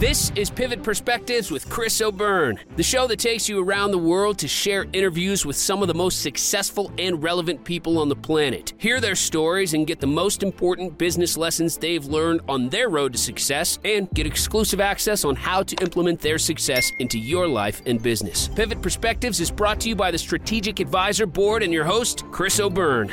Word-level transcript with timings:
This 0.00 0.32
is 0.34 0.50
Pivot 0.50 0.82
Perspectives 0.82 1.52
with 1.52 1.70
Chris 1.70 2.00
O'Byrne, 2.00 2.58
the 2.74 2.82
show 2.82 3.06
that 3.06 3.20
takes 3.20 3.48
you 3.48 3.62
around 3.62 3.92
the 3.92 3.98
world 3.98 4.38
to 4.38 4.48
share 4.48 4.86
interviews 4.92 5.46
with 5.46 5.54
some 5.54 5.82
of 5.82 5.88
the 5.88 5.94
most 5.94 6.20
successful 6.20 6.90
and 6.98 7.22
relevant 7.22 7.62
people 7.62 7.98
on 7.98 8.08
the 8.08 8.16
planet. 8.16 8.72
Hear 8.76 9.00
their 9.00 9.14
stories 9.14 9.72
and 9.72 9.86
get 9.86 10.00
the 10.00 10.08
most 10.08 10.42
important 10.42 10.98
business 10.98 11.36
lessons 11.36 11.78
they've 11.78 12.04
learned 12.04 12.40
on 12.48 12.70
their 12.70 12.88
road 12.88 13.12
to 13.12 13.18
success 13.18 13.78
and 13.84 14.10
get 14.10 14.26
exclusive 14.26 14.80
access 14.80 15.24
on 15.24 15.36
how 15.36 15.62
to 15.62 15.76
implement 15.76 16.20
their 16.20 16.38
success 16.38 16.90
into 16.98 17.16
your 17.16 17.46
life 17.46 17.80
and 17.86 18.02
business. 18.02 18.48
Pivot 18.48 18.82
Perspectives 18.82 19.38
is 19.38 19.50
brought 19.50 19.78
to 19.82 19.88
you 19.88 19.94
by 19.94 20.10
the 20.10 20.18
Strategic 20.18 20.80
Advisor 20.80 21.24
Board 21.24 21.62
and 21.62 21.72
your 21.72 21.84
host, 21.84 22.24
Chris 22.32 22.58
O'Byrne. 22.58 23.12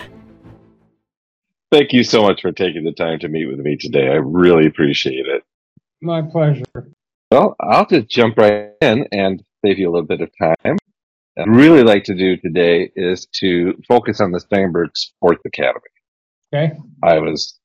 Thank 1.72 1.94
you 1.94 2.04
so 2.04 2.24
much 2.24 2.42
for 2.42 2.52
taking 2.52 2.84
the 2.84 2.92
time 2.92 3.20
to 3.20 3.30
meet 3.30 3.46
with 3.46 3.60
me 3.60 3.78
today. 3.78 4.08
I 4.08 4.16
really 4.16 4.66
appreciate 4.66 5.28
it. 5.28 5.44
My 6.02 6.22
pleasure. 6.22 6.64
Well, 7.32 7.56
I'll 7.60 7.86
just 7.86 8.10
jump 8.10 8.38
right 8.38 8.72
in 8.82 9.08
and 9.12 9.44
save 9.64 9.78
you 9.78 9.90
a 9.90 9.92
little 9.92 10.08
bit 10.08 10.22
of 10.22 10.32
time. 10.38 10.78
What 11.36 11.48
I'd 11.48 11.56
really 11.56 11.84
like 11.84 12.04
to 12.06 12.16
do 12.16 12.38
today 12.38 12.92
is 12.96 13.28
to 13.40 13.80
focus 13.88 14.20
on 14.20 14.32
the 14.32 14.40
Steinberg 14.40 14.90
Sports 14.96 15.44
Academy. 15.46 15.82
Okay. 16.54 16.74
I 17.04 17.20
was 17.20 17.60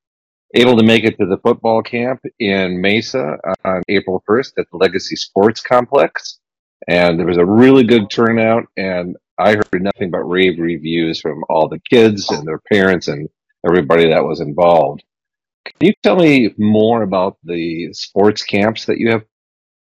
able 0.54 0.76
to 0.76 0.84
make 0.84 1.04
it 1.04 1.18
to 1.18 1.26
the 1.26 1.38
football 1.38 1.82
camp 1.82 2.20
in 2.38 2.80
Mesa 2.80 3.38
on 3.64 3.82
April 3.88 4.22
1st 4.28 4.52
at 4.58 4.66
the 4.70 4.76
Legacy 4.76 5.16
Sports 5.16 5.60
Complex. 5.60 6.38
And 6.88 7.18
there 7.18 7.26
was 7.26 7.38
a 7.38 7.44
really 7.44 7.84
good 7.84 8.10
turnout, 8.10 8.66
and 8.76 9.16
I 9.38 9.54
heard 9.54 9.82
nothing 9.82 10.10
but 10.10 10.28
rave 10.28 10.58
reviews 10.58 11.20
from 11.20 11.42
all 11.48 11.68
the 11.68 11.80
kids 11.90 12.30
and 12.30 12.46
their 12.46 12.60
parents 12.70 13.08
and 13.08 13.28
everybody 13.66 14.10
that 14.10 14.24
was 14.24 14.40
involved. 14.40 15.02
Can 15.66 15.88
you 15.88 15.94
tell 16.02 16.16
me 16.16 16.54
more 16.58 17.02
about 17.02 17.36
the 17.44 17.92
sports 17.92 18.42
camps 18.42 18.86
that 18.86 18.98
you 18.98 19.10
have 19.10 19.24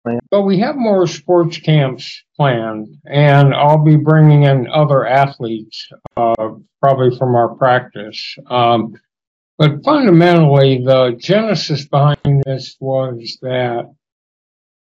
planned? 0.04 0.20
Well, 0.32 0.44
we 0.44 0.58
have 0.60 0.76
more 0.76 1.06
sports 1.06 1.58
camps 1.58 2.22
planned, 2.36 2.88
and 3.06 3.54
I'll 3.54 3.84
be 3.84 3.96
bringing 3.96 4.44
in 4.44 4.68
other 4.68 5.06
athletes, 5.06 5.88
uh, 6.16 6.54
probably 6.80 7.16
from 7.16 7.34
our 7.34 7.54
practice. 7.54 8.36
Um, 8.50 8.94
but 9.58 9.82
fundamentally, 9.84 10.82
the 10.84 11.16
genesis 11.18 11.86
behind 11.86 12.42
this 12.44 12.76
was 12.80 13.38
that 13.42 13.90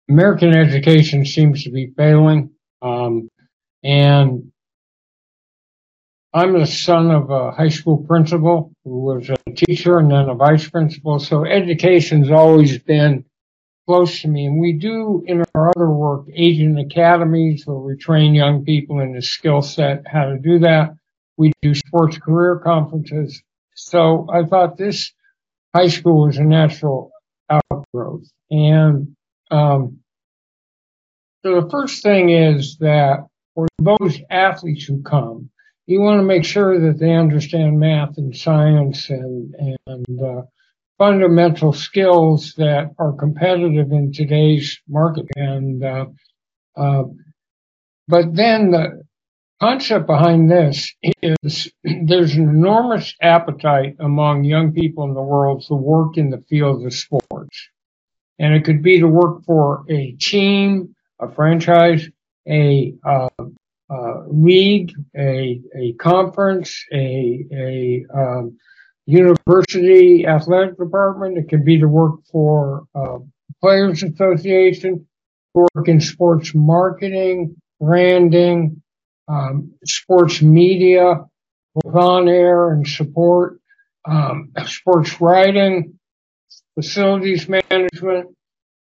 American 0.09 0.55
education 0.55 1.25
seems 1.25 1.65
to 1.65 1.71
be 1.71 1.93
failing. 1.97 2.51
Um, 2.81 3.29
and 3.83 4.52
I'm 6.35 6.59
the 6.59 6.67
son 6.67 7.11
of 7.11 7.31
a 7.31 7.51
high 7.51 7.69
school 7.69 7.99
principal 7.99 8.73
who 8.85 9.01
was 9.01 9.29
a 9.29 9.37
teacher 9.51 9.99
and 9.99 10.11
then 10.11 10.31
a 10.31 10.35
vice 10.35 10.69
principal. 10.69 11.19
So 11.19 11.45
education's 11.45 12.31
always 12.31 12.79
been 12.79 13.27
close 13.87 14.23
to 14.23 14.29
me. 14.29 14.47
And 14.47 14.59
we 14.59 14.73
do 14.73 15.23
in 15.27 15.45
our 15.55 15.71
other 15.77 15.91
work, 15.91 16.27
agent 16.35 16.79
academies 16.79 17.67
where 17.67 17.77
we 17.77 17.97
train 17.97 18.35
young 18.35 18.65
people 18.65 19.01
in 19.01 19.13
the 19.13 19.21
skill 19.21 19.61
set, 19.61 20.05
how 20.07 20.25
to 20.25 20.39
do 20.39 20.61
that. 20.61 20.95
We 21.37 21.53
do 21.61 21.75
sports 21.75 22.17
career 22.17 22.59
conferences. 22.59 23.43
So 23.75 24.27
I 24.33 24.45
thought 24.45 24.79
this 24.79 25.13
high 25.75 25.89
school 25.89 26.27
was 26.27 26.39
a 26.39 26.45
natural 26.45 27.11
outgrowth. 27.51 28.25
And, 28.51 29.17
um, 29.51 29.99
so 31.45 31.61
the 31.61 31.69
first 31.69 32.03
thing 32.03 32.31
is 32.31 32.79
that 32.79 33.27
for 33.55 33.67
those 33.79 34.19
athletes 34.31 34.85
who 34.85 35.03
come, 35.03 35.51
you 35.87 36.01
want 36.01 36.21
to 36.21 36.25
make 36.25 36.45
sure 36.45 36.79
that 36.81 36.99
they 36.99 37.13
understand 37.13 37.79
math 37.79 38.17
and 38.17 38.37
science 38.37 39.11
and 39.11 39.55
and 39.87 40.23
uh, 40.23 40.43
fundamental 40.99 41.73
skills 41.73 42.55
that 42.57 42.95
are 42.99 43.13
competitive 43.13 43.91
in 43.91 44.13
today's 44.13 44.81
market. 44.89 45.27
And 45.35 45.83
uh, 45.85 46.07
uh, 46.77 47.05
but 48.07 48.35
then 48.35 48.71
the 48.71 49.03
concept 49.61 50.07
behind 50.07 50.51
this 50.51 50.95
is 51.23 51.73
there's 51.83 52.35
an 52.35 52.49
enormous 52.49 53.15
appetite 53.21 53.97
among 53.99 54.45
young 54.45 54.73
people 54.73 55.05
in 55.05 55.15
the 55.15 55.23
world 55.23 55.65
to 55.67 55.75
work 55.75 56.17
in 56.17 56.31
the 56.31 56.45
field 56.49 56.87
of 56.87 56.95
sports, 56.95 57.69
and 58.39 58.55
it 58.55 58.65
could 58.65 58.83
be 58.83 59.01
to 59.01 59.09
work 59.09 59.45
for 59.45 59.85
a 59.91 60.13
team, 60.13 60.95
a 61.21 61.29
franchise, 61.33 62.09
a 62.49 62.95
uh, 63.93 64.23
league, 64.29 64.93
a, 65.17 65.61
a 65.77 65.93
conference, 65.95 66.85
a, 66.93 67.47
a 67.53 68.07
um, 68.15 68.57
university 69.07 70.27
athletic 70.27 70.79
department. 70.79 71.37
It 71.37 71.49
can 71.49 71.65
be 71.65 71.79
to 71.79 71.89
work 71.89 72.21
for 72.31 72.85
uh, 72.95 73.19
Players 73.61 74.03
Association, 74.03 75.07
work 75.55 75.89
in 75.89 76.01
sports 76.01 76.53
marketing, 76.55 77.57
branding, 77.81 78.83
um, 79.29 79.73
sports 79.85 80.41
media, 80.41 81.17
both 81.75 81.95
on 81.95 82.29
air 82.29 82.71
and 82.71 82.87
support, 82.87 83.61
um, 84.05 84.53
sports 84.67 85.21
writing, 85.21 85.99
facilities 86.75 87.49
management. 87.49 88.35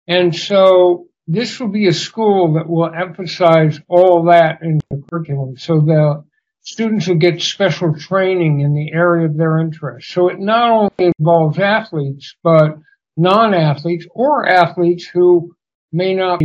And 0.07 0.35
so 0.35 1.07
this 1.27 1.59
will 1.59 1.69
be 1.69 1.89
a 1.89 1.93
school 1.93 2.55
that 2.55 2.69
will 2.69 2.93
emphasize 2.93 3.81
all 3.89 4.25
that 4.25 4.63
in 4.63 4.81
the 4.91 5.03
curriculum. 5.11 5.57
So 5.57 5.81
the 5.81 6.25
students 6.61 7.07
will 7.07 7.17
get 7.17 7.41
special 7.41 7.95
training 7.95 8.61
in 8.61 8.75
the 8.75 8.93
area 8.93 9.27
of 9.27 9.37
their 9.37 9.59
interest. 9.59 10.11
So 10.11 10.29
it 10.29 10.39
not 10.39 10.71
only 10.71 11.13
involves 11.19 11.59
athletes, 11.59 12.37
but 12.43 12.77
non-athletes 13.17 14.07
or 14.11 14.47
athletes 14.49 15.07
who 15.07 15.55
may 15.93 16.15
not 16.15 16.43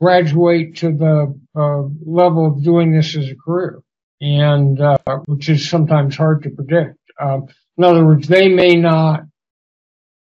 graduate 0.00 0.76
to 0.76 0.92
the 0.92 1.40
uh, 1.54 1.82
level 2.04 2.46
of 2.46 2.62
doing 2.62 2.92
this 2.92 3.16
as 3.16 3.30
a 3.30 3.36
career, 3.36 3.80
and 4.20 4.80
uh, 4.80 4.98
which 5.26 5.48
is 5.48 5.70
sometimes 5.70 6.16
hard 6.16 6.42
to 6.42 6.50
predict. 6.50 6.98
Um, 7.20 7.46
in 7.78 7.84
other 7.84 8.04
words, 8.04 8.28
they 8.28 8.48
may 8.48 8.74
not 8.74 9.20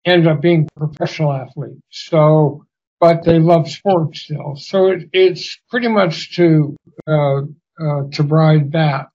end 0.05 0.27
up 0.27 0.41
being 0.41 0.69
professional 0.77 1.33
athletes. 1.33 1.83
So 1.91 2.65
but 3.01 3.25
they 3.25 3.39
love 3.39 3.69
sports 3.69 4.21
still. 4.21 4.55
So 4.57 4.89
it, 4.89 5.09
it's 5.13 5.59
pretty 5.71 5.89
much 5.89 6.37
to 6.37 6.77
uh, 7.09 7.41
uh, 7.81 8.03
to 8.13 8.23
ride 8.23 8.73
that. 8.73 9.07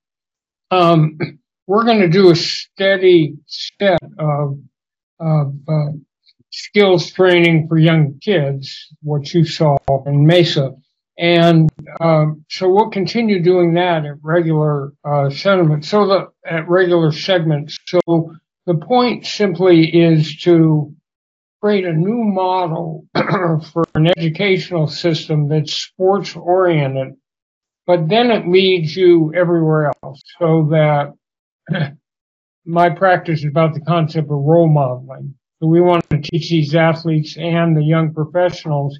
Um, 0.71 1.17
we're 1.67 1.85
going 1.85 2.01
to 2.01 2.09
do 2.09 2.31
a 2.31 2.35
steady 2.35 3.35
set 3.47 3.99
of, 4.19 4.59
of 5.19 5.55
uh, 5.67 5.91
skills 6.51 7.11
training 7.11 7.67
for 7.67 7.77
young 7.77 8.19
kids, 8.21 8.87
what 9.01 9.33
you 9.33 9.45
saw 9.45 9.77
in 10.05 10.25
Mesa. 10.25 10.71
And 11.17 11.69
um, 12.01 12.43
so 12.49 12.69
we'll 12.69 12.89
continue 12.89 13.41
doing 13.41 13.75
that 13.75 14.05
at 14.05 14.15
regular 14.21 14.91
uh, 15.03 15.29
segments. 15.29 15.87
So 15.89 16.07
the 16.07 16.27
at 16.45 16.67
regular 16.67 17.11
segments. 17.11 17.77
So 17.85 18.33
the 18.65 18.75
point 18.75 19.25
simply 19.25 19.85
is 19.85 20.35
to 20.41 20.93
create 21.65 21.85
a 21.85 21.93
new 21.93 22.23
model 22.23 23.07
for 23.15 23.83
an 23.95 24.05
educational 24.15 24.85
system 24.85 25.49
that's 25.49 25.73
sports 25.73 26.35
oriented, 26.35 27.15
but 27.87 28.07
then 28.07 28.29
it 28.29 28.47
leads 28.47 28.95
you 28.95 29.33
everywhere 29.35 29.91
else 30.03 30.21
so 30.37 30.69
that 30.69 31.11
my 32.65 32.87
practice 32.91 33.39
is 33.39 33.45
about 33.45 33.73
the 33.73 33.81
concept 33.81 34.25
of 34.25 34.37
role 34.37 34.69
modeling. 34.69 35.33
So 35.59 35.67
we 35.67 35.81
want 35.81 36.07
to 36.11 36.21
teach 36.21 36.51
these 36.51 36.75
athletes 36.75 37.35
and 37.35 37.75
the 37.75 37.83
young 37.83 38.13
professionals 38.13 38.99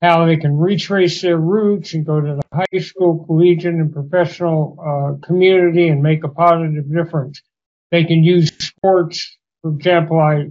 how 0.00 0.24
they 0.24 0.36
can 0.36 0.56
retrace 0.56 1.20
their 1.20 1.38
roots 1.38 1.94
and 1.94 2.06
go 2.06 2.20
to 2.20 2.36
the 2.36 2.56
high 2.56 2.78
school, 2.78 3.24
collegiate, 3.26 3.74
and 3.74 3.92
professional 3.92 4.76
uh, 4.78 5.26
community 5.26 5.88
and 5.88 6.00
make 6.00 6.22
a 6.22 6.28
positive 6.28 6.84
difference. 6.94 7.42
They 7.90 8.04
can 8.04 8.22
use 8.22 8.52
sports. 8.56 9.36
For 9.62 9.72
example, 9.72 10.20
I 10.20 10.50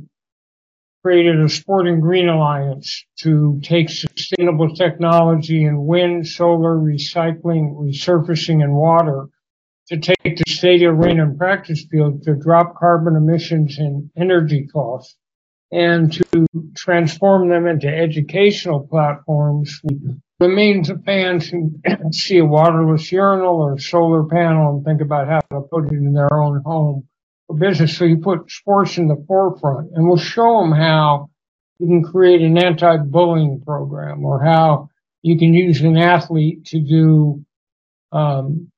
created 1.07 1.39
a 1.39 1.47
Sporting 1.47 2.01
Green 2.01 2.27
Alliance 2.27 3.05
to 3.19 3.61
take 3.63 3.87
sustainable 3.89 4.75
technology 4.75 5.63
in 5.63 5.85
wind, 5.85 6.27
solar, 6.27 6.75
recycling, 6.75 7.73
resurfacing, 7.77 8.61
and 8.61 8.73
water 8.73 9.29
to 9.87 9.97
take 9.97 10.17
the 10.35 10.43
state 10.49 10.83
arena 10.83 11.23
and 11.23 11.37
practice 11.37 11.85
field 11.89 12.23
to 12.23 12.35
drop 12.35 12.75
carbon 12.75 13.15
emissions 13.15 13.77
and 13.77 14.09
energy 14.17 14.67
costs 14.67 15.15
and 15.71 16.11
to 16.11 16.45
transform 16.75 17.47
them 17.47 17.67
into 17.67 17.87
educational 17.87 18.85
platforms. 18.85 19.79
The 20.39 20.49
means 20.49 20.89
of 20.89 21.05
fans 21.05 21.49
can 21.49 21.81
see 22.11 22.39
a 22.39 22.45
waterless 22.45 23.09
urinal 23.13 23.61
or 23.61 23.79
solar 23.79 24.25
panel 24.25 24.75
and 24.75 24.85
think 24.85 24.99
about 24.99 25.29
how 25.29 25.39
to 25.55 25.61
put 25.71 25.85
it 25.85 25.93
in 25.93 26.11
their 26.11 26.33
own 26.33 26.61
home 26.65 27.07
business. 27.53 27.97
So 27.97 28.05
you 28.05 28.17
put 28.17 28.51
sports 28.51 28.97
in 28.97 29.07
the 29.07 29.23
forefront 29.27 29.91
and 29.93 30.07
we'll 30.07 30.17
show 30.17 30.61
them 30.61 30.71
how 30.71 31.29
you 31.79 31.87
can 31.87 32.03
create 32.03 32.41
an 32.41 32.57
anti-bullying 32.57 33.61
program 33.65 34.25
or 34.25 34.43
how 34.43 34.89
you 35.21 35.37
can 35.37 35.53
use 35.53 35.81
an 35.81 35.97
athlete 35.97 36.65
to 36.65 36.79
do, 36.79 37.45
um, 38.11 38.71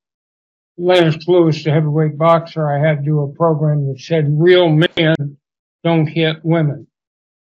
Lennox 0.78 1.28
Lewis, 1.28 1.64
the 1.64 1.72
heavyweight 1.72 2.18
boxer, 2.18 2.70
I 2.70 2.80
had 2.80 3.04
do 3.04 3.20
a 3.22 3.34
program 3.34 3.88
that 3.88 4.00
said 4.00 4.26
real 4.30 4.70
men 4.70 5.38
don't 5.84 6.08
hit 6.08 6.38
women. 6.44 6.88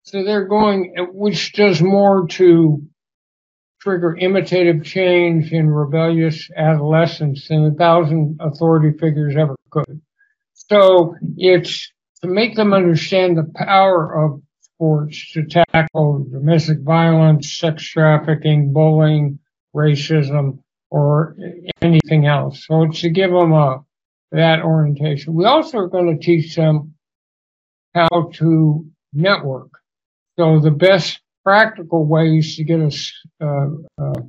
So 0.04 0.22
they're 0.24 0.46
going, 0.46 0.94
which 1.12 1.52
does 1.52 1.80
more 1.80 2.26
to 2.28 2.82
trigger 3.80 4.16
imitative 4.16 4.84
change 4.84 5.52
in 5.52 5.68
rebellious 5.68 6.48
adolescents 6.56 7.48
than 7.48 7.66
a 7.66 7.74
thousand 7.74 8.38
authority 8.40 8.96
figures 8.98 9.34
ever 9.36 9.56
could. 9.70 10.00
So 10.72 11.16
it's 11.36 11.92
to 12.22 12.28
make 12.28 12.56
them 12.56 12.72
understand 12.72 13.36
the 13.36 13.52
power 13.54 14.24
of 14.24 14.40
sports 14.62 15.32
to 15.32 15.44
tackle 15.44 16.24
domestic 16.32 16.78
violence, 16.80 17.58
sex 17.58 17.86
trafficking, 17.86 18.72
bullying, 18.72 19.38
racism, 19.76 20.60
or 20.90 21.36
anything 21.82 22.26
else. 22.26 22.64
So 22.66 22.84
it's 22.84 23.02
to 23.02 23.10
give 23.10 23.30
them 23.30 23.52
a 23.52 23.84
that 24.30 24.62
orientation. 24.62 25.34
We 25.34 25.44
also 25.44 25.76
are 25.76 25.88
going 25.88 26.18
to 26.18 26.24
teach 26.24 26.56
them 26.56 26.94
how 27.94 28.30
to 28.36 28.86
network. 29.12 29.72
So 30.38 30.58
the 30.58 30.70
best 30.70 31.20
practical 31.44 32.06
ways 32.06 32.56
to 32.56 32.64
get 32.64 32.80
us 32.80 33.12
uh, 33.42 33.66
uh, 34.00 34.20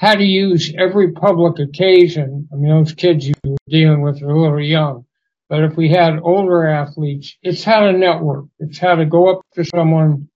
how 0.00 0.14
to 0.14 0.24
use 0.24 0.72
every 0.78 1.12
public 1.12 1.58
occasion. 1.58 2.48
I 2.50 2.56
mean, 2.56 2.70
those 2.70 2.94
kids 2.94 3.28
you 3.28 3.34
were 3.44 3.56
dealing 3.68 4.00
with 4.00 4.22
are 4.22 4.30
a 4.30 4.40
little 4.40 4.58
young, 4.58 5.04
but 5.50 5.62
if 5.62 5.76
we 5.76 5.90
had 5.90 6.20
older 6.22 6.66
athletes, 6.66 7.36
it's 7.42 7.62
how 7.62 7.80
to 7.80 7.92
network. 7.92 8.46
It's 8.60 8.78
how 8.78 8.94
to 8.94 9.04
go 9.04 9.28
up 9.28 9.42
to 9.56 9.64
someone, 9.64 10.30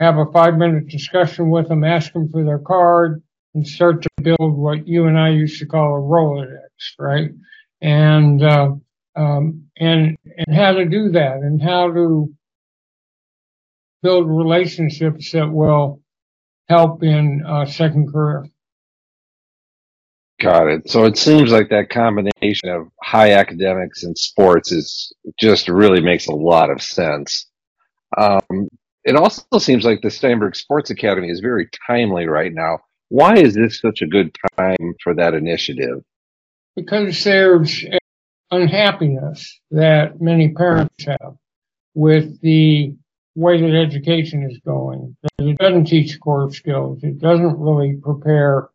have 0.00 0.18
a 0.18 0.26
five 0.32 0.56
minute 0.56 0.88
discussion 0.88 1.50
with 1.50 1.68
them, 1.68 1.84
ask 1.84 2.12
them 2.12 2.30
for 2.30 2.44
their 2.44 2.58
card, 2.58 3.22
and 3.54 3.64
start 3.64 4.02
to 4.02 4.08
build 4.20 4.56
what 4.58 4.88
you 4.88 5.06
and 5.06 5.16
I 5.16 5.28
used 5.28 5.60
to 5.60 5.66
call 5.66 5.94
a 5.94 6.00
Rolodex, 6.00 6.58
right? 6.98 7.30
And 7.80 8.42
uh, 8.42 8.72
um, 9.14 9.68
and 9.78 10.16
and 10.36 10.56
how 10.56 10.72
to 10.72 10.84
do 10.84 11.10
that, 11.10 11.36
and 11.36 11.62
how 11.62 11.92
to 11.92 12.34
build 14.02 14.28
relationships 14.28 15.30
that 15.30 15.48
will 15.48 16.00
help 16.68 17.02
in 17.02 17.42
uh, 17.46 17.66
second 17.66 18.12
career. 18.12 18.46
Got 20.40 20.68
it. 20.68 20.88
So 20.88 21.04
it 21.04 21.18
seems 21.18 21.50
like 21.50 21.68
that 21.70 21.90
combination 21.90 22.68
of 22.68 22.88
high 23.02 23.32
academics 23.32 24.04
and 24.04 24.16
sports 24.16 24.70
is 24.70 25.12
just 25.38 25.68
really 25.68 26.00
makes 26.00 26.28
a 26.28 26.32
lot 26.32 26.70
of 26.70 26.80
sense. 26.80 27.46
Um, 28.16 28.68
it 29.04 29.16
also 29.16 29.58
seems 29.58 29.84
like 29.84 30.00
the 30.00 30.10
Steinberg 30.10 30.54
Sports 30.54 30.90
Academy 30.90 31.28
is 31.28 31.40
very 31.40 31.68
timely 31.86 32.26
right 32.26 32.52
now. 32.54 32.78
Why 33.08 33.36
is 33.36 33.54
this 33.54 33.80
such 33.80 34.02
a 34.02 34.06
good 34.06 34.36
time 34.56 34.94
for 35.02 35.14
that 35.14 35.34
initiative? 35.34 36.04
Because 36.76 37.24
there's 37.24 37.84
unhappiness 38.50 39.60
that 39.72 40.20
many 40.20 40.52
parents 40.52 41.04
have 41.04 41.34
with 41.94 42.40
the 42.42 42.94
way 43.38 43.60
that 43.60 43.76
education 43.76 44.48
is 44.50 44.58
going. 44.66 45.16
It 45.38 45.58
doesn't 45.58 45.86
teach 45.86 46.18
core 46.20 46.50
skills. 46.52 46.98
It 47.02 47.18
doesn't 47.18 47.58
really 47.58 47.96
prepare 48.02 48.68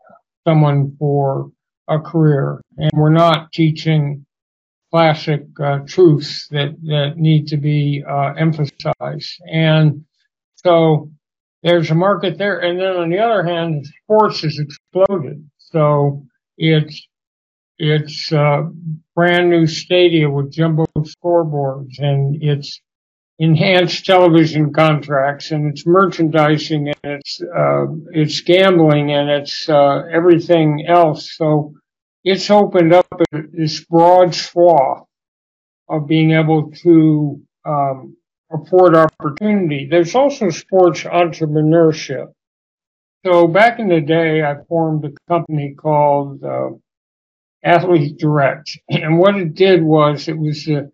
someone 0.47 0.95
for 0.97 1.51
a 1.89 1.99
career. 1.99 2.61
And 2.77 2.91
we're 2.93 3.09
not 3.09 3.51
teaching 3.51 4.25
classic 4.91 5.41
uh, 5.61 5.79
truths 5.87 6.47
that, 6.49 6.75
that 6.83 7.17
need 7.17 7.47
to 7.47 7.57
be 7.57 8.03
uh, 8.09 8.33
emphasized. 8.37 9.41
And 9.51 10.05
so 10.55 11.11
there's 11.61 11.91
a 11.91 11.95
market 11.95 12.37
there. 12.37 12.59
And 12.59 12.79
then 12.79 12.95
on 12.95 13.09
the 13.09 13.19
other 13.19 13.43
hand, 13.43 13.85
sports 14.03 14.41
has 14.41 14.59
exploded. 14.59 15.49
So 15.57 16.25
it's 16.57 17.07
it's 17.79 18.31
uh, 18.31 18.63
brand 19.15 19.49
new 19.49 19.65
stadia 19.65 20.29
with 20.29 20.53
jumbo 20.53 20.85
scoreboards, 20.99 21.97
and 21.97 22.37
it's 22.41 22.79
enhanced 23.39 24.05
television 24.05 24.71
contracts, 24.73 25.51
and 25.51 25.71
it's 25.71 25.85
merchandising, 25.85 26.89
and 26.89 27.21
it's 27.21 27.41
uh, 27.41 27.85
it's 28.11 28.41
gambling, 28.41 29.11
and 29.11 29.29
it's 29.29 29.67
uh, 29.69 30.03
everything 30.11 30.85
else. 30.87 31.35
So 31.35 31.73
it's 32.23 32.49
opened 32.49 32.93
up 32.93 33.07
this 33.31 33.83
broad 33.85 34.33
swath 34.33 35.05
of 35.89 36.07
being 36.07 36.31
able 36.31 36.71
to 36.83 37.41
um, 37.65 38.15
afford 38.51 38.95
opportunity. 38.95 39.87
There's 39.89 40.15
also 40.15 40.49
sports 40.49 41.03
entrepreneurship. 41.03 42.27
So 43.25 43.47
back 43.47 43.79
in 43.79 43.87
the 43.87 44.01
day, 44.01 44.43
I 44.43 44.55
formed 44.67 45.05
a 45.05 45.11
company 45.27 45.75
called 45.77 46.43
uh, 46.43 46.71
Athlete 47.63 48.17
Direct, 48.17 48.77
and 48.89 49.17
what 49.17 49.35
it 49.35 49.55
did 49.55 49.83
was 49.83 50.27
it 50.27 50.37
was 50.37 50.65
the 50.65 50.92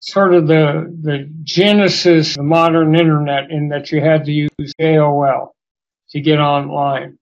sort 0.00 0.34
of 0.34 0.46
the 0.46 0.96
the 1.02 1.30
genesis 1.42 2.30
of 2.30 2.36
the 2.36 2.42
modern 2.42 2.94
internet 2.94 3.50
in 3.50 3.68
that 3.70 3.90
you 3.90 4.00
had 4.00 4.24
to 4.24 4.32
use 4.32 4.74
AOL 4.80 5.50
to 6.10 6.20
get 6.20 6.38
online. 6.38 7.18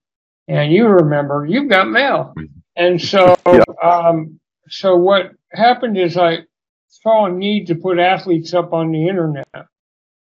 And 0.47 0.71
you 0.71 0.87
remember 0.87 1.45
you've 1.47 1.69
got 1.69 1.89
mail. 1.89 2.33
And 2.75 3.01
so 3.01 3.35
yeah. 3.45 3.61
um, 3.83 4.39
so 4.69 4.95
what 4.95 5.31
happened 5.51 5.97
is 5.97 6.17
I 6.17 6.39
saw 6.87 7.25
a 7.25 7.31
need 7.31 7.67
to 7.67 7.75
put 7.75 7.99
athletes 7.99 8.53
up 8.53 8.73
on 8.73 8.91
the 8.91 9.07
internet 9.07 9.47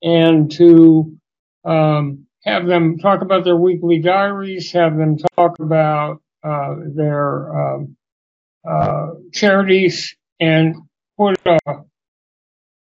and 0.02 0.52
to 0.52 1.18
um, 1.66 2.26
have 2.44 2.68
them 2.68 2.98
talk 2.98 3.22
about 3.22 3.44
their 3.44 3.56
weekly 3.56 4.00
diaries, 4.00 4.72
have 4.74 4.98
them 4.98 5.18
talk 5.36 5.60
about 5.60 6.22
uh, 6.44 6.76
their 6.94 7.76
um, 7.76 7.96
uh, 8.70 9.08
charities, 9.32 10.16
and 10.40 10.76
put 11.18 11.40
a 11.46 11.58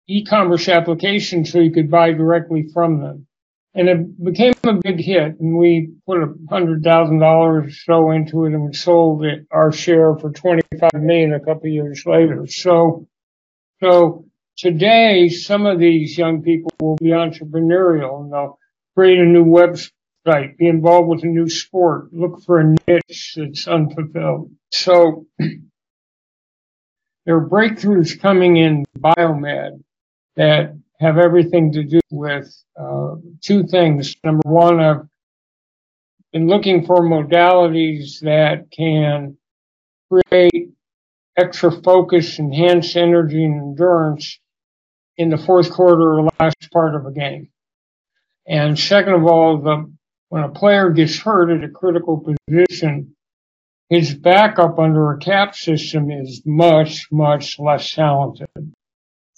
e-commerce 0.07 0.67
application 0.67 1.45
so 1.45 1.59
you 1.59 1.71
could 1.71 1.89
buy 1.89 2.11
directly 2.11 2.67
from 2.73 2.99
them. 3.01 3.27
And 3.75 3.89
it 3.89 4.23
became 4.23 4.53
a 4.63 4.73
big 4.73 4.99
hit, 4.99 5.39
and 5.39 5.57
we 5.57 5.93
put 6.05 6.21
a 6.21 6.31
hundred 6.47 6.83
thousand 6.83 7.17
dollars 7.19 7.65
or 7.65 7.71
so 7.71 8.11
into 8.11 8.45
it, 8.45 8.53
and 8.53 8.67
we 8.67 8.73
sold 8.73 9.25
it 9.25 9.47
our 9.49 9.71
share 9.71 10.15
for 10.15 10.31
twenty-five 10.31 11.01
million 11.01 11.33
a 11.33 11.39
couple 11.39 11.67
years 11.69 12.05
later. 12.05 12.45
So, 12.45 13.07
so 13.81 14.25
today, 14.57 15.29
some 15.29 15.65
of 15.65 15.79
these 15.79 16.15
young 16.15 16.43
people 16.43 16.69
will 16.79 16.97
be 16.97 17.07
entrepreneurial, 17.07 18.21
and 18.21 18.31
they'll 18.31 18.59
create 18.95 19.17
a 19.17 19.25
new 19.25 19.45
website, 19.45 20.55
be 20.57 20.67
involved 20.67 21.09
with 21.09 21.23
a 21.23 21.27
new 21.27 21.49
sport, 21.49 22.13
look 22.13 22.43
for 22.43 22.59
a 22.59 22.75
niche 22.87 23.33
that's 23.35 23.67
unfulfilled. 23.67 24.51
So, 24.71 25.25
there 25.39 27.37
are 27.37 27.49
breakthroughs 27.49 28.19
coming 28.21 28.57
in 28.57 28.85
biomed 28.95 29.83
that 30.35 30.77
have 30.99 31.17
everything 31.17 31.71
to 31.73 31.83
do 31.83 31.99
with 32.11 32.55
uh, 32.79 33.15
two 33.41 33.65
things. 33.67 34.15
Number 34.23 34.41
one, 34.45 34.79
I've 34.79 35.07
been 36.31 36.47
looking 36.47 36.85
for 36.85 37.01
modalities 37.01 38.19
that 38.21 38.71
can 38.71 39.37
create 40.09 40.69
extra 41.37 41.71
focus, 41.71 42.39
enhance 42.39 42.95
energy 42.95 43.43
and 43.43 43.61
endurance 43.61 44.39
in 45.17 45.29
the 45.29 45.37
fourth 45.37 45.71
quarter 45.71 46.19
or 46.19 46.29
last 46.39 46.71
part 46.71 46.95
of 46.95 47.05
a 47.05 47.11
game. 47.11 47.49
And 48.47 48.77
second 48.77 49.13
of 49.13 49.25
all, 49.25 49.61
the, 49.61 49.93
when 50.29 50.43
a 50.43 50.49
player 50.49 50.89
gets 50.89 51.17
hurt 51.19 51.49
at 51.49 51.63
a 51.63 51.71
critical 51.71 52.25
position, 52.47 53.15
his 53.89 54.13
backup 54.13 54.79
under 54.79 55.11
a 55.11 55.19
cap 55.19 55.55
system 55.55 56.09
is 56.09 56.41
much, 56.45 57.07
much 57.11 57.59
less 57.59 57.93
talented. 57.93 58.47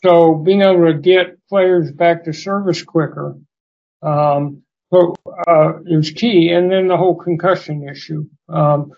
So 0.06 0.36
being 0.36 0.62
able 0.62 0.86
to 0.86 1.00
get 1.00 1.40
players 1.50 1.92
back 1.92 2.26
to 2.26 2.34
service 2.34 2.84
quicker 2.84 3.38
um, 4.04 4.62
uh, 4.94 5.80
is 5.88 6.12
key. 6.12 6.52
And 6.52 6.72
then 6.72 6.88
the 6.88 6.98
whole 6.98 7.16
concussion 7.16 7.90
issue. 7.90 8.30
Um, 8.48 8.92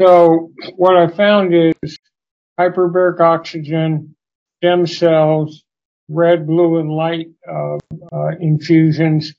so 0.00 0.52
what 0.76 0.96
I 0.96 1.08
found 1.08 1.52
is 1.52 1.98
hyperbaric 2.58 3.18
oxygen, 3.18 4.14
stem 4.58 4.86
cells, 4.86 5.64
red, 6.08 6.46
blue, 6.46 6.78
and 6.78 6.90
light 6.90 7.30
uh, 7.50 7.78
uh, 8.12 8.28
infusions, 8.40 9.34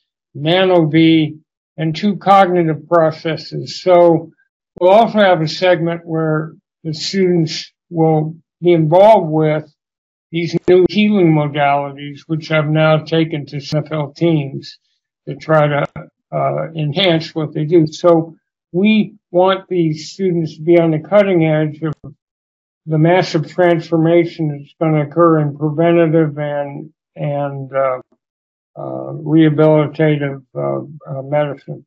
and 1.78 1.96
two 1.96 2.18
cognitive 2.18 2.90
processes. 2.90 3.82
So 3.82 4.32
we'll 4.80 4.92
also 4.92 5.20
have 5.20 5.42
a 5.42 5.48
segment 5.48 6.02
where 6.06 6.56
the 6.84 6.94
students 6.94 7.72
will 7.90 8.36
be 8.62 8.74
involved 8.74 9.30
with 9.32 9.72
these 10.32 10.56
new 10.68 10.86
healing 10.90 11.34
modalities, 11.34 12.22
which 12.28 12.52
I've 12.52 12.70
now 12.70 12.98
taken 12.98 13.46
to 13.48 13.58
NFL 13.58 14.16
teams 14.16 14.78
to 15.28 15.36
try 15.36 15.68
to 15.68 15.86
uh, 16.32 16.72
enhance 16.76 17.34
what 17.34 17.54
they 17.54 17.66
do. 17.66 17.88
So 17.88 18.36
we 18.72 19.16
want 19.32 19.68
these 19.70 20.12
students 20.12 20.56
to 20.58 20.62
be 20.62 20.80
on 20.80 20.92
the 20.92 21.00
cutting 21.00 21.46
edge 21.46 21.82
of 21.82 21.94
the 22.86 22.98
massive 22.98 23.50
transformation 23.50 24.50
that's 24.50 24.76
going 24.80 24.94
to 24.94 25.10
occur 25.10 25.40
in 25.40 25.58
preventative 25.58 26.38
and 26.38 26.92
and 27.16 27.72
uh, 27.74 28.00
uh, 28.76 29.14
rehabilitative 29.24 30.44
uh, 30.54 30.82
uh, 31.10 31.22
medicine. 31.22 31.86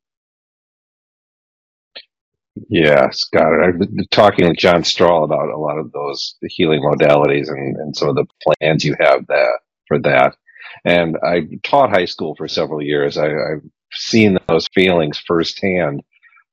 Yes, 2.68 3.24
got 3.24 3.52
it. 3.52 3.60
I've 3.64 3.78
been 3.78 4.06
talking 4.10 4.46
with 4.48 4.56
John 4.56 4.84
Strahl 4.84 5.24
about 5.24 5.50
a 5.50 5.58
lot 5.58 5.78
of 5.78 5.92
those 5.92 6.36
healing 6.42 6.82
modalities 6.82 7.48
and, 7.48 7.76
and 7.76 7.96
some 7.96 8.08
of 8.08 8.16
the 8.16 8.26
plans 8.42 8.84
you 8.84 8.96
have 8.98 9.26
that 9.26 9.58
for 9.86 9.98
that. 10.00 10.36
And 10.84 11.16
I 11.22 11.42
taught 11.62 11.90
high 11.90 12.04
school 12.04 12.34
for 12.36 12.48
several 12.48 12.82
years. 12.82 13.16
I, 13.16 13.26
I've 13.26 13.62
seen 13.92 14.38
those 14.48 14.66
feelings 14.74 15.18
firsthand. 15.26 16.02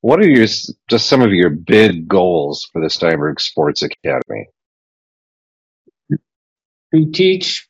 What 0.02 0.20
are 0.20 0.28
your 0.28 0.46
just 0.90 1.08
some 1.08 1.22
of 1.22 1.32
your 1.32 1.50
big 1.50 2.08
goals 2.08 2.70
for 2.72 2.82
the 2.82 2.90
Steinberg 2.90 3.40
Sports 3.40 3.84
Academy? 3.84 4.48
To 6.94 7.12
teach 7.12 7.68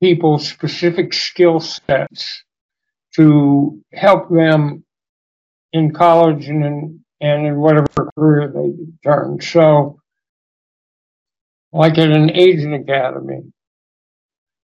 people 0.00 0.38
specific 0.38 1.12
skill 1.12 1.60
sets 1.60 2.44
to 3.16 3.82
help 3.92 4.30
them 4.30 4.84
in 5.72 5.92
college 5.92 6.48
and 6.48 6.64
in 6.64 7.01
and 7.22 7.46
in 7.46 7.56
whatever 7.58 8.10
career 8.18 8.52
they 8.52 9.08
turn. 9.08 9.40
So, 9.40 10.00
like 11.72 11.96
at 11.96 12.10
an 12.10 12.30
agent 12.30 12.74
academy. 12.74 13.44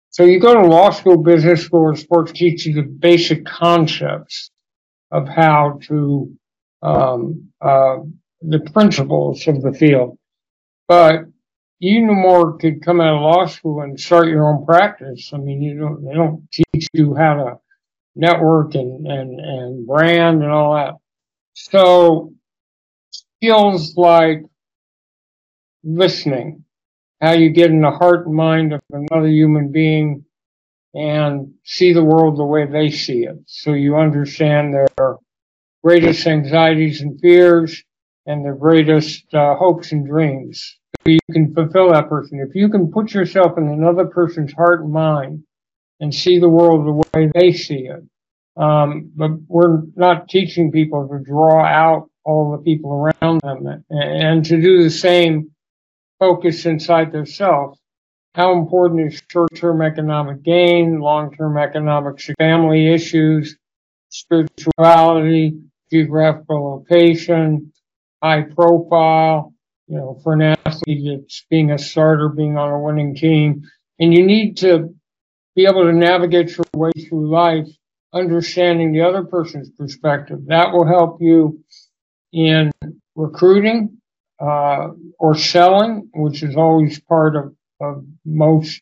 So 0.10 0.24
you 0.24 0.40
go 0.40 0.56
to 0.56 0.66
law 0.66 0.90
school, 0.90 1.22
business 1.22 1.64
school, 1.66 1.82
or 1.82 1.96
sports 1.96 2.32
teach 2.32 2.66
you 2.66 2.74
the 2.74 2.82
basic 2.82 3.46
concepts 3.46 4.50
of 5.12 5.28
how 5.28 5.80
to 5.84 6.36
um, 6.82 7.50
uh, 7.62 7.98
the 8.42 8.62
principles 8.74 9.46
of 9.48 9.62
the 9.62 9.74
field. 9.74 10.18
But 10.88 11.26
you 11.80 12.06
no 12.06 12.14
more 12.14 12.58
could 12.58 12.84
come 12.84 13.02
out 13.02 13.16
of 13.16 13.22
law 13.22 13.46
school 13.46 13.82
and 13.82 14.00
start 14.00 14.30
your 14.30 14.48
own 14.48 14.66
practice. 14.66 15.32
I 15.34 15.38
mean, 15.38 15.62
you 15.62 15.78
don't, 15.78 16.04
they 16.04 16.14
don't 16.14 16.48
teach 16.52 16.88
you 16.94 17.14
how 17.14 17.34
to 17.36 17.60
network 18.16 18.74
and, 18.74 19.06
and, 19.06 19.40
and 19.40 19.86
brand 19.86 20.42
and 20.42 20.52
all 20.52 20.74
that. 20.76 20.94
So 21.54 22.34
skills 23.38 23.96
like 23.96 24.44
listening, 25.84 26.64
how 27.22 27.34
you 27.34 27.50
get 27.50 27.72
in 27.72 27.82
the 27.82 27.92
heart 27.92 28.28
and 28.28 28.36
mind 28.36 28.74
of 28.74 28.82
another 28.92 29.28
human 29.28 29.72
being 29.72 30.26
and 30.94 31.54
see 31.64 31.94
the 31.94 32.04
world 32.04 32.38
the 32.38 32.44
way 32.44 32.66
they 32.66 32.90
see 32.90 33.24
it. 33.24 33.38
So 33.46 33.74
you 33.74 33.98
understand 33.98 34.74
their 34.74 35.18
greatest 35.84 36.26
anxieties 36.28 37.02
and 37.02 37.20
fears 37.20 37.84
and 38.26 38.44
their 38.44 38.56
greatest 38.56 39.34
uh, 39.34 39.56
hopes 39.56 39.92
and 39.92 40.06
dreams 40.08 40.78
you 41.08 41.20
can 41.32 41.54
fulfill 41.54 41.92
that 41.92 42.10
person. 42.10 42.46
If 42.48 42.56
you 42.56 42.70
can 42.70 42.92
put 42.92 43.14
yourself 43.14 43.58
in 43.58 43.68
another 43.68 44.06
person's 44.06 44.54
heart 44.54 44.82
and 44.82 44.92
mind 44.92 45.44
and 46.00 46.14
see 46.14 46.40
the 46.40 46.50
world 46.50 46.86
the 46.86 47.20
way 47.20 47.32
they 47.34 47.54
see 47.54 47.88
it. 47.88 48.04
Um, 48.62 49.12
but 49.16 49.32
we're 49.48 49.84
not 49.96 50.30
teaching 50.30 50.72
people 50.72 51.08
to 51.08 51.24
draw 51.24 51.64
out 51.64 52.10
all 52.28 52.52
the 52.52 52.62
people 52.62 52.92
around 52.92 53.40
them 53.42 53.86
and 53.90 54.44
to 54.44 54.62
do 54.62 54.84
the 54.84 54.90
same 54.90 55.50
focus 56.20 56.66
inside 56.66 57.14
themselves. 57.14 57.80
How 58.36 58.52
important 58.60 59.14
is 59.14 59.22
short-term 59.32 59.82
economic 59.82 60.44
gain, 60.44 61.00
long-term 61.00 61.58
economic 61.58 62.20
family 62.38 62.94
issues, 62.94 63.58
spirituality, 64.10 65.58
geographical 65.90 66.76
location, 66.76 67.72
high 68.22 68.44
profile, 68.44 69.54
you 69.88 69.98
know, 69.98 70.20
for 70.22 70.34
an 70.34 70.42
athlete, 70.42 71.08
it's 71.08 71.46
being 71.50 71.72
a 71.72 71.78
starter, 71.78 72.28
being 72.28 72.58
on 72.58 72.70
a 72.70 72.80
winning 72.80 73.16
team. 73.16 73.64
And 74.00 74.14
you 74.14 74.26
need 74.26 74.58
to 74.58 74.94
be 75.56 75.66
able 75.66 75.86
to 75.86 75.94
navigate 75.94 76.56
your 76.58 76.66
way 76.76 76.92
through 76.92 77.32
life, 77.32 77.68
understanding 78.14 78.92
the 78.92 79.02
other 79.02 79.24
person's 79.24 79.70
perspective. 79.70 80.40
That 80.48 80.74
will 80.74 80.86
help 80.86 81.22
you 81.22 81.64
in 82.34 82.72
recruiting, 83.16 83.98
uh, 84.40 84.90
or 85.20 85.36
selling, 85.36 86.10
which 86.14 86.44
is 86.44 86.56
always 86.56 87.00
part 87.02 87.36
of, 87.36 87.56
of 87.82 88.06
most 88.26 88.82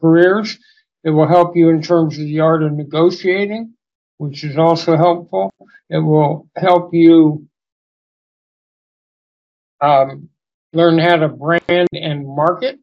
careers. 0.00 0.58
It 1.04 1.10
will 1.10 1.28
help 1.28 1.56
you 1.56 1.70
in 1.70 1.82
terms 1.82 2.18
of 2.18 2.24
the 2.24 2.40
art 2.40 2.62
of 2.62 2.72
negotiating, 2.72 3.74
which 4.18 4.44
is 4.44 4.58
also 4.58 4.96
helpful. 4.96 5.52
It 5.88 5.98
will 5.98 6.48
help 6.56 6.92
you 6.92 7.48
um, 9.80 10.28
learn 10.72 10.98
how 10.98 11.16
to 11.16 11.28
brand 11.28 11.88
and 11.92 12.26
market, 12.26 12.78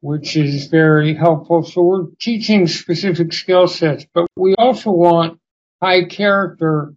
which 0.00 0.36
is 0.36 0.68
very 0.68 1.14
helpful. 1.14 1.62
So 1.62 1.82
we're 1.82 2.06
teaching 2.18 2.66
specific 2.66 3.32
skill 3.32 3.68
sets, 3.68 4.06
but 4.14 4.26
we 4.36 4.54
also 4.56 4.90
want 4.90 5.38
high 5.82 6.04
character 6.04 6.94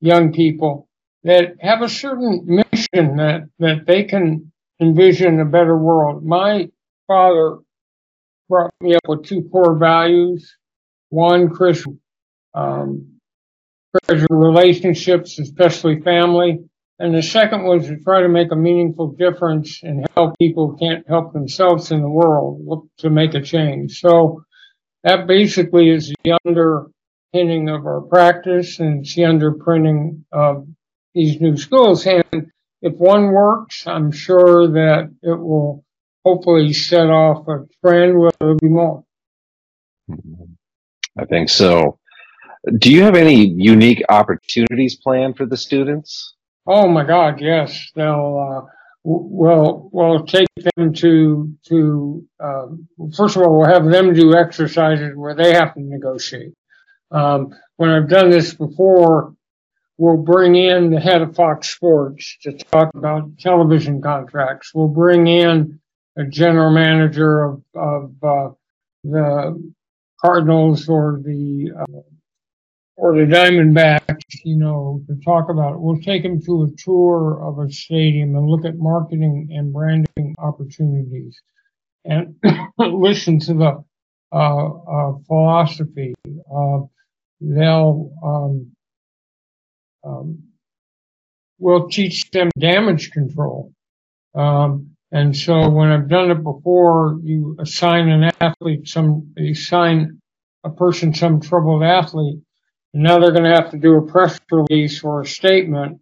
young 0.00 0.32
people 0.32 0.87
that 1.28 1.56
have 1.60 1.82
a 1.82 1.90
certain 1.90 2.42
mission 2.46 3.16
that, 3.18 3.42
that 3.58 3.84
they 3.86 4.04
can 4.04 4.50
envision 4.80 5.38
a 5.40 5.44
better 5.44 5.76
world. 5.76 6.24
My 6.24 6.70
father 7.06 7.58
brought 8.48 8.72
me 8.80 8.94
up 8.94 9.02
with 9.06 9.26
two 9.26 9.46
core 9.52 9.76
values. 9.76 10.56
One, 11.10 11.50
Christian, 11.50 12.00
um, 12.54 13.20
relationships, 14.30 15.38
especially 15.38 16.00
family. 16.00 16.60
And 16.98 17.14
the 17.14 17.22
second 17.22 17.64
was 17.64 17.88
to 17.88 17.98
try 17.98 18.22
to 18.22 18.28
make 18.30 18.50
a 18.50 18.56
meaningful 18.56 19.08
difference 19.08 19.82
and 19.82 20.06
help 20.16 20.34
people 20.38 20.70
who 20.70 20.78
can't 20.78 21.06
help 21.06 21.34
themselves 21.34 21.90
in 21.90 22.00
the 22.00 22.08
world 22.08 22.62
look 22.64 22.86
to 23.00 23.10
make 23.10 23.34
a 23.34 23.42
change. 23.42 24.00
So 24.00 24.44
that 25.04 25.26
basically 25.26 25.90
is 25.90 26.10
the 26.24 26.38
underpinning 26.46 27.68
of 27.68 27.84
our 27.84 28.00
practice 28.00 28.80
and 28.80 29.00
it's 29.00 29.14
the 29.14 29.26
underpinning 29.26 30.24
of 30.32 30.66
these 31.14 31.40
new 31.40 31.56
schools. 31.56 32.06
And 32.06 32.50
if 32.82 32.94
one 32.94 33.32
works, 33.32 33.86
I'm 33.86 34.12
sure 34.12 34.68
that 34.68 35.10
it 35.22 35.38
will 35.38 35.84
hopefully 36.24 36.72
set 36.72 37.08
off 37.08 37.48
a 37.48 37.66
trend 37.84 38.18
where 38.18 38.30
there'll 38.38 38.56
be 38.56 38.68
more. 38.68 39.04
I 41.18 41.24
think 41.24 41.48
so. 41.48 41.98
Do 42.78 42.92
you 42.92 43.02
have 43.02 43.14
any 43.14 43.46
unique 43.46 44.02
opportunities 44.08 44.96
planned 44.96 45.36
for 45.36 45.46
the 45.46 45.56
students? 45.56 46.34
Oh 46.66 46.88
my 46.88 47.04
God, 47.04 47.40
yes. 47.40 47.90
They'll, 47.94 48.64
uh, 48.66 48.70
we'll, 49.04 49.88
we'll 49.92 50.26
take 50.26 50.48
them 50.76 50.92
to, 50.94 51.54
to, 51.68 52.26
um, 52.40 52.88
first 53.16 53.36
of 53.36 53.42
all, 53.42 53.58
we'll 53.58 53.68
have 53.68 53.86
them 53.86 54.12
do 54.12 54.34
exercises 54.34 55.12
where 55.16 55.34
they 55.34 55.54
have 55.54 55.74
to 55.74 55.80
negotiate. 55.80 56.52
Um, 57.10 57.54
when 57.76 57.90
I've 57.90 58.08
done 58.08 58.28
this 58.28 58.52
before, 58.52 59.34
we'll 59.98 60.16
bring 60.16 60.54
in 60.54 60.90
the 60.90 61.00
head 61.00 61.20
of 61.20 61.34
Fox 61.34 61.68
Sports 61.74 62.38
to 62.42 62.52
talk 62.52 62.90
about 62.94 63.36
television 63.38 64.00
contracts. 64.00 64.72
We'll 64.72 64.88
bring 64.88 65.26
in 65.26 65.80
a 66.16 66.24
general 66.24 66.72
manager 66.72 67.44
of, 67.44 67.62
of, 67.74 68.12
uh, 68.22 68.48
the 69.04 69.72
Cardinals 70.20 70.88
or 70.88 71.20
the, 71.22 71.72
uh, 71.78 72.00
or 72.96 73.14
the 73.14 73.32
Diamondbacks, 73.32 74.40
you 74.44 74.56
know, 74.56 75.02
to 75.06 75.16
talk 75.24 75.48
about 75.50 75.74
it. 75.74 75.80
We'll 75.80 76.00
take 76.00 76.22
them 76.22 76.40
to 76.42 76.64
a 76.64 76.76
tour 76.82 77.40
of 77.42 77.58
a 77.58 77.70
stadium 77.70 78.34
and 78.34 78.48
look 78.48 78.64
at 78.64 78.76
marketing 78.76 79.48
and 79.52 79.72
branding 79.72 80.34
opportunities 80.38 81.40
and 82.04 82.34
listen 82.78 83.38
to 83.40 83.54
the 83.54 83.84
uh, 84.32 84.66
uh, 84.66 85.12
philosophy. 85.26 86.14
They'll, 87.40 88.10
um, 88.24 88.72
um, 90.04 90.42
we'll 91.58 91.88
teach 91.88 92.30
them 92.30 92.50
damage 92.58 93.10
control. 93.10 93.72
Um, 94.34 94.90
and 95.10 95.36
so 95.36 95.68
when 95.70 95.88
I've 95.88 96.08
done 96.08 96.30
it 96.30 96.42
before, 96.42 97.18
you 97.22 97.56
assign 97.58 98.08
an 98.08 98.30
athlete 98.40 98.88
some, 98.88 99.32
you 99.36 99.52
assign 99.52 100.20
a 100.64 100.70
person 100.70 101.14
some 101.14 101.40
troubled 101.40 101.82
athlete 101.82 102.40
and 102.94 103.02
now 103.02 103.18
they're 103.18 103.32
going 103.32 103.44
to 103.44 103.54
have 103.54 103.70
to 103.70 103.78
do 103.78 103.96
a 103.96 104.06
press 104.06 104.38
release 104.50 105.02
or 105.02 105.22
a 105.22 105.26
statement 105.26 106.00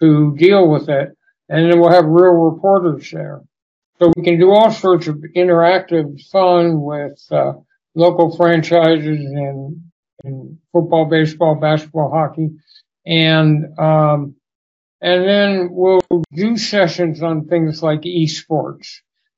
to 0.00 0.34
deal 0.36 0.68
with 0.68 0.88
it. 0.88 1.16
And 1.48 1.70
then 1.70 1.80
we'll 1.80 1.92
have 1.92 2.04
real 2.04 2.32
reporters 2.32 3.10
there. 3.10 3.42
So 3.98 4.12
we 4.16 4.24
can 4.24 4.38
do 4.38 4.50
all 4.50 4.70
sorts 4.70 5.06
of 5.06 5.24
interactive 5.36 6.20
fun 6.30 6.82
with 6.82 7.22
uh, 7.30 7.54
local 7.94 8.36
franchises 8.36 9.20
in, 9.20 9.90
in 10.24 10.58
football, 10.72 11.06
baseball, 11.06 11.54
basketball, 11.54 12.10
hockey. 12.10 12.50
And, 13.06 13.78
um, 13.78 14.34
and 15.00 15.24
then 15.28 15.68
we'll 15.70 16.00
do 16.32 16.56
sessions 16.56 17.22
on 17.22 17.46
things 17.46 17.82
like 17.82 18.00
esports. 18.02 18.96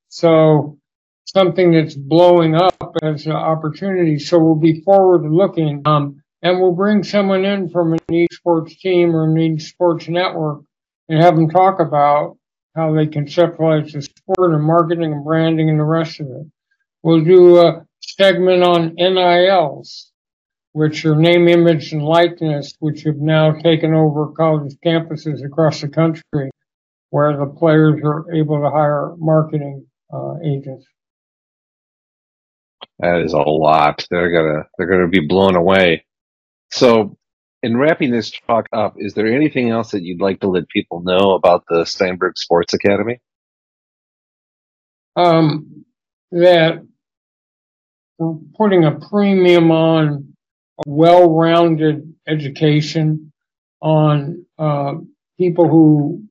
So 0.08 0.78
something 1.26 1.72
that's 1.72 1.94
blowing 1.94 2.54
up 2.54 2.75
as 3.02 3.26
an 3.26 3.32
opportunity. 3.32 4.18
So 4.18 4.38
we'll 4.38 4.54
be 4.54 4.80
forward 4.80 5.30
looking. 5.30 5.82
Um, 5.84 6.22
and 6.42 6.60
we'll 6.60 6.72
bring 6.72 7.02
someone 7.02 7.44
in 7.44 7.68
from 7.68 7.92
an 7.92 7.98
esports 8.10 8.78
team 8.78 9.14
or 9.14 9.25
an 9.25 9.34
esports 9.34 10.08
network 10.08 10.62
and 11.08 11.22
have 11.22 11.37
them 11.37 11.50
talk 11.50 11.80
about 11.80 12.37
how 12.75 12.94
they 12.94 13.06
conceptualize 13.06 13.92
the 13.92 14.02
sport 14.02 14.54
and 14.54 14.62
marketing 14.62 15.12
and 15.12 15.25
branding 15.25 15.68
and 15.68 15.80
the 15.80 15.84
rest 15.84 16.20
of 16.20 16.28
it. 16.28 16.46
We'll 17.02 17.25
do 17.25 17.58
a 17.58 17.87
segment 18.00 18.62
on 18.62 18.94
NILs, 18.96 20.12
which 20.78 21.04
are 21.04 21.16
name, 21.16 21.49
image, 21.49 21.92
and 21.92 22.04
likeness, 22.04 22.73
which 22.78 23.02
have 23.02 23.16
now 23.16 23.50
taken 23.50 23.94
over 23.94 24.28
college 24.28 24.75
campuses 24.87 25.44
across 25.44 25.80
the 25.80 25.88
country, 25.88 26.50
where 27.11 27.37
the 27.37 27.47
players 27.47 28.00
are 28.04 28.32
able 28.32 28.61
to 28.61 28.70
hire 28.70 29.12
marketing 29.18 29.85
uh, 30.14 30.35
agents. 30.44 30.87
That 33.00 33.23
is 33.23 33.32
a 33.32 33.38
lot. 33.38 34.06
They're 34.08 34.30
gonna 34.30 34.66
they're 34.78 34.87
gonna 34.87 35.08
be 35.08 35.26
blown 35.26 35.56
away. 35.56 36.04
So, 36.70 37.16
in 37.61 37.76
wrapping 37.76 38.12
this 38.12 38.30
talk 38.47 38.68
up, 38.73 38.94
is 38.99 39.14
there 39.14 39.26
anything 39.26 39.70
else 39.70 39.90
that 39.90 40.04
you'd 40.04 40.20
like 40.20 40.40
to 40.40 40.49
let 40.49 40.68
people 40.68 41.02
know 41.02 41.32
about 41.32 41.64
the 41.68 41.87
Steinberg 41.87 42.38
Sports 42.38 42.73
Academy? 42.73 43.18
Um, 45.16 45.85
that 46.30 46.87
we're 48.16 48.38
putting 48.56 48.85
a 48.85 48.92
premium 48.92 49.73
on 49.73 50.35
a 50.78 50.82
well-rounded 50.87 52.14
education, 52.26 53.32
on 53.80 54.44
uh, 54.58 54.94
people 55.38 55.68
who 55.68 56.25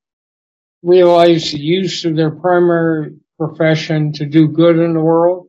realize 0.84 1.52
the 1.52 1.60
use 1.60 2.06
of 2.06 2.16
their 2.16 2.32
primary 2.32 3.16
profession 3.38 4.12
to 4.14 4.26
do 4.26 4.48
good 4.48 4.78
in 4.78 4.94
the 4.94 5.00
world. 5.00 5.48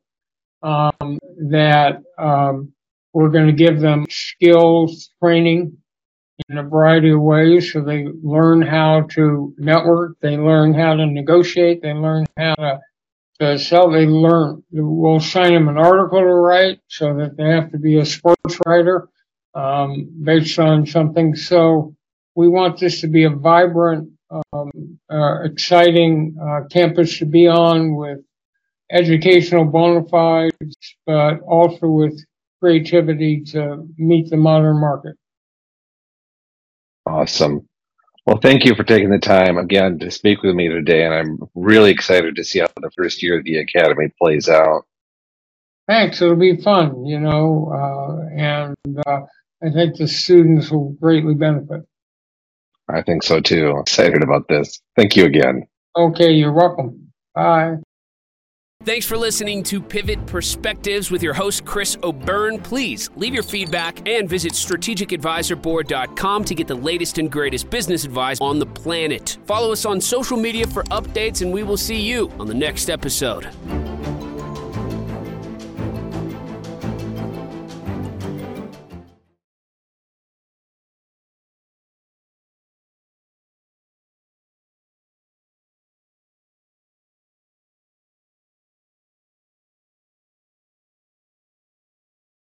Um, 0.63 1.19
that 1.51 2.03
um, 2.19 2.73
we're 3.13 3.31
going 3.31 3.47
to 3.47 3.53
give 3.53 3.81
them 3.81 4.07
skills 4.11 5.11
training 5.23 5.77
in 6.49 6.59
a 6.59 6.63
variety 6.63 7.11
of 7.11 7.21
ways 7.21 7.73
so 7.73 7.81
they 7.81 8.07
learn 8.23 8.63
how 8.63 9.03
to 9.11 9.55
network, 9.59 10.17
they 10.21 10.37
learn 10.37 10.75
how 10.75 10.95
to 10.95 11.07
negotiate, 11.07 11.83
they 11.83 11.93
learn 11.93 12.27
how 12.37 12.55
to, 12.55 12.81
to 13.41 13.59
sell, 13.59 13.91
they 13.91 14.07
learn, 14.07 14.63
we'll 14.73 15.21
sign 15.21 15.53
them 15.55 15.69
an 15.69 15.79
article 15.79 16.21
to 16.21 16.27
write 16.27 16.81
so 16.89 17.15
that 17.17 17.37
they 17.37 17.49
have 17.49 17.71
to 17.73 17.79
be 17.79 17.99
a 17.99 18.07
sports 18.07 18.59
writer 18.67 19.09
um, 19.55 20.11
based 20.23 20.59
on 20.59 20.87
something. 20.87 21.35
So 21.35 21.95
we 22.35 22.49
want 22.49 22.79
this 22.79 23.01
to 23.03 23.09
be 23.09 23.25
a 23.25 23.31
vibrant 23.31 24.11
um, 24.31 24.99
uh, 25.11 25.43
exciting 25.45 26.37
uh, 26.41 26.67
campus 26.69 27.19
to 27.19 27.27
be 27.27 27.47
on 27.47 27.95
with 27.95 28.19
educational 28.91 29.65
bona 29.65 30.05
fides, 30.09 30.97
but 31.07 31.41
also 31.41 31.87
with 31.87 32.25
creativity 32.61 33.43
to 33.45 33.87
meet 33.97 34.31
the 34.31 34.37
modern 34.37 34.81
market. 34.81 35.17
Awesome. 37.07 37.68
Well, 38.29 38.41
thank 38.43 38.67
you 38.67 38.75
for 38.75 38.85
taking 38.85 39.09
the 39.09 39.19
time 39.19 39.57
again 39.57 40.01
to 40.01 40.11
speak 40.11 40.43
with 40.43 40.55
me 40.55 40.69
today, 40.69 41.07
and 41.07 41.15
I'm 41.15 41.49
really 41.55 41.91
excited 41.91 42.37
to 42.37 42.45
see 42.45 42.59
how 42.59 42.67
the 42.77 42.91
first 42.95 43.23
year 43.23 43.39
of 43.39 43.45
the 43.45 43.57
academy 43.57 44.13
plays 44.21 44.51
out. 44.51 44.85
Thanks. 45.87 46.21
It'll 46.21 46.37
be 46.37 46.59
fun, 46.59 47.07
you 47.07 47.21
know, 47.21 47.73
uh, 47.73 48.37
and 48.39 48.77
uh, 49.07 49.21
I 49.65 49.71
think 49.71 49.97
the 49.97 50.07
students 50.07 50.71
will 50.71 50.91
greatly 50.91 51.33
benefit. 51.33 51.89
I 52.87 53.01
think 53.01 53.23
so 53.23 53.41
too. 53.41 53.79
Excited 53.81 54.23
about 54.23 54.47
this. 54.47 54.79
Thank 54.95 55.17
you 55.17 55.25
again. 55.25 55.67
Okay, 55.97 56.33
you're 56.33 56.53
welcome. 56.53 57.11
Bye. 57.35 57.77
Thanks 58.89 59.05
for 59.05 59.19
listening 59.19 59.63
to 59.65 59.83
Pivot 59.83 60.25
Perspectives 60.25 61.11
with 61.11 61.23
your 61.23 61.35
host, 61.35 61.67
Chris 61.67 61.99
O'Byrne. 62.03 62.59
Please 62.59 63.11
leave 63.17 63.35
your 63.35 63.43
feedback 63.43 64.09
and 64.09 64.27
visit 64.27 64.55
strategicadvisorboard.com 64.55 66.45
to 66.45 66.55
get 66.55 66.67
the 66.69 66.75
latest 66.75 67.19
and 67.19 67.31
greatest 67.31 67.69
business 67.69 68.05
advice 68.05 68.41
on 68.41 68.59
the 68.59 68.65
planet. 68.65 69.37
Follow 69.45 69.73
us 69.73 69.85
on 69.85 70.01
social 70.01 70.39
media 70.39 70.67
for 70.67 70.85
updates, 70.85 71.43
and 71.43 71.53
we 71.53 71.65
will 71.65 71.77
see 71.77 72.01
you 72.01 72.33
on 72.41 72.47
the 72.47 72.55
next 72.55 72.89
episode. 72.89 73.51